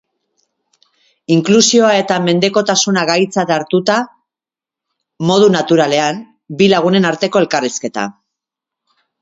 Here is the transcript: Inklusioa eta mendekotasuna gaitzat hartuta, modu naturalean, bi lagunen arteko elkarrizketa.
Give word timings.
Inklusioa 1.33 1.91
eta 1.97 2.17
mendekotasuna 2.23 3.03
gaitzat 3.11 3.53
hartuta, 3.57 3.99
modu 5.33 5.53
naturalean, 5.57 6.25
bi 6.63 6.73
lagunen 6.75 7.09
arteko 7.15 7.45
elkarrizketa. 7.47 8.09